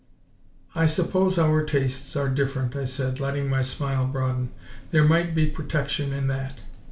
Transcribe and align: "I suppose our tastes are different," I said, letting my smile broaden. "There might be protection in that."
"I 0.73 0.87
suppose 0.87 1.37
our 1.37 1.61
tastes 1.63 2.15
are 2.15 2.27
different," 2.27 2.75
I 2.75 2.85
said, 2.85 3.19
letting 3.19 3.47
my 3.51 3.61
smile 3.61 4.07
broaden. 4.07 4.49
"There 4.89 5.05
might 5.05 5.35
be 5.35 5.45
protection 5.45 6.11
in 6.11 6.25
that." 6.25 6.57